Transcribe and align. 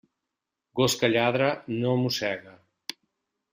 Gos 0.79 0.95
que 1.01 1.09
lladra, 1.17 1.51
no 1.83 1.93
mossega. 2.05 2.57